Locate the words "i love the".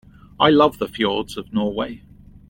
0.39-0.87